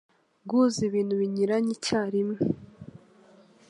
[0.47, 2.39] Guhuza ibintu binyuranye icyarimwe